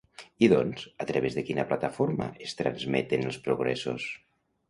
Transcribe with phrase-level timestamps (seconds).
[0.45, 4.09] I doncs, a través de quina plataforma es transmeten els progressos?